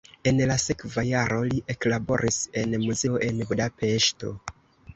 En 0.29 0.39
la 0.51 0.53
sekva 0.61 1.03
jaro 1.09 1.37
li 1.49 1.59
eklaboris 1.75 2.41
en 2.63 2.75
muzeo 2.87 3.23
en 3.29 3.47
Budapeŝto. 3.53 4.37